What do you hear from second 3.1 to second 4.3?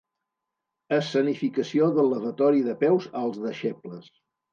als deixebles.